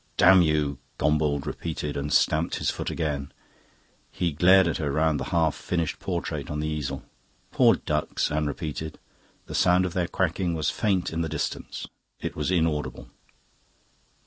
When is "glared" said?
4.31-4.67